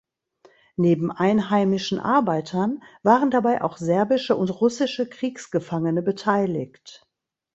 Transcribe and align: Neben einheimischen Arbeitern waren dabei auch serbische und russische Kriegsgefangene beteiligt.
Neben 0.77 1.11
einheimischen 1.11 1.99
Arbeitern 1.99 2.81
waren 3.03 3.29
dabei 3.29 3.61
auch 3.63 3.77
serbische 3.77 4.35
und 4.35 4.49
russische 4.49 5.07
Kriegsgefangene 5.07 6.01
beteiligt. 6.01 7.07